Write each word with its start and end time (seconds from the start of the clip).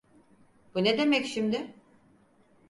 Bu 0.75 0.83
ne 0.83 0.97
demek 0.97 1.25
şimdi? 1.25 1.75